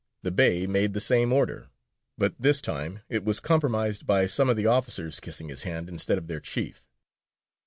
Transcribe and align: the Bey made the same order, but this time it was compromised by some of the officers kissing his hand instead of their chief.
the 0.23 0.31
Bey 0.31 0.65
made 0.65 0.93
the 0.93 0.99
same 0.99 1.31
order, 1.31 1.69
but 2.17 2.33
this 2.39 2.59
time 2.59 3.01
it 3.07 3.23
was 3.23 3.39
compromised 3.39 4.07
by 4.07 4.25
some 4.25 4.49
of 4.49 4.57
the 4.57 4.65
officers 4.65 5.19
kissing 5.19 5.49
his 5.49 5.61
hand 5.61 5.87
instead 5.87 6.17
of 6.17 6.27
their 6.27 6.39
chief. 6.39 6.89